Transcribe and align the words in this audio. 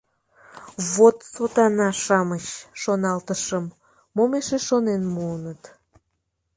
Вот 0.93 1.17
сотана-шамыч, 1.33 2.45
шоналтышым, 2.81 3.65
мом 4.15 4.31
эше 4.39 4.59
шонен 4.67 5.01
муыныт. 5.13 5.61